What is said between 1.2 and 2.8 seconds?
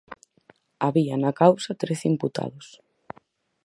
na causa trece imputados.